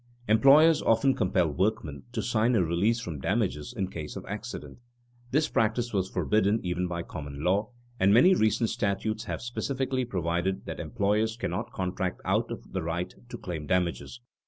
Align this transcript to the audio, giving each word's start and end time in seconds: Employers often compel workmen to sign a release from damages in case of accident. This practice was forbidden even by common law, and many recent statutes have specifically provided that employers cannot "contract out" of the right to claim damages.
Employers 0.27 0.81
often 0.81 1.13
compel 1.13 1.47
workmen 1.51 2.01
to 2.11 2.23
sign 2.23 2.55
a 2.55 2.63
release 2.65 2.99
from 2.99 3.19
damages 3.19 3.71
in 3.71 3.91
case 3.91 4.15
of 4.15 4.25
accident. 4.25 4.79
This 5.29 5.47
practice 5.47 5.93
was 5.93 6.09
forbidden 6.09 6.59
even 6.63 6.87
by 6.87 7.03
common 7.03 7.43
law, 7.43 7.69
and 7.99 8.11
many 8.11 8.33
recent 8.33 8.71
statutes 8.71 9.25
have 9.25 9.43
specifically 9.43 10.03
provided 10.05 10.65
that 10.65 10.79
employers 10.79 11.37
cannot 11.37 11.71
"contract 11.71 12.19
out" 12.25 12.49
of 12.49 12.71
the 12.73 12.81
right 12.81 13.13
to 13.29 13.37
claim 13.37 13.67
damages. 13.67 14.21